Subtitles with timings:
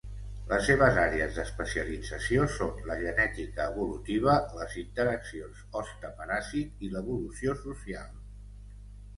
[0.51, 8.11] Les seves àrees d'especialització són la genètica evolutiva, les interaccions hoste-paràsit i l'evolució social.